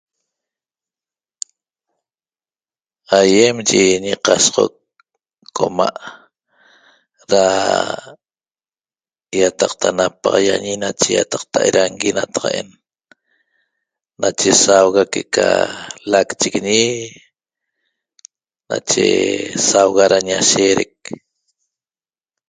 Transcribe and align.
Aÿem 3.19 3.57
yi 3.69 3.83
ñiqasoxoc 4.05 4.73
coma' 5.55 6.01
da 7.31 7.45
yataqta 9.39 9.87
da 9.91 9.95
napaxaiañi 9.97 10.73
nache 10.83 11.11
ÿataqta 11.23 11.57
erangui 11.69 12.11
nataq'en 12.17 12.67
nache 14.21 14.49
sauga 14.63 15.01
que'eca 15.11 15.47
lacchiguin 16.11 16.67
nache 18.69 19.05
sauga 19.69 20.03
da 20.11 20.17
ñasheerec 20.27 20.95